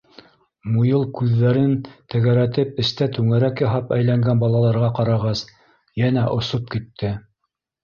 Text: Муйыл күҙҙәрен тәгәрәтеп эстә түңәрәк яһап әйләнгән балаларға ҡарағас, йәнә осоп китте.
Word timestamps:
Муйыл 0.77 1.03
күҙҙәрен 1.19 1.75
тәгәрәтеп 2.13 2.81
эстә 2.85 3.09
түңәрәк 3.19 3.63
яһап 3.67 3.95
әйләнгән 3.99 4.43
балаларға 4.47 4.91
ҡарағас, 5.03 5.47
йәнә 6.05 6.27
осоп 6.41 6.75
китте. 6.77 7.17